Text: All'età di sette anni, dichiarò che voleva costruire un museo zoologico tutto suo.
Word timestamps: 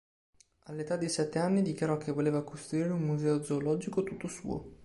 All'età 0.63 0.97
di 0.97 1.07
sette 1.07 1.37
anni, 1.37 1.61
dichiarò 1.61 1.97
che 1.97 2.11
voleva 2.11 2.43
costruire 2.43 2.89
un 2.89 3.03
museo 3.03 3.43
zoologico 3.43 4.01
tutto 4.01 4.27
suo. 4.27 4.79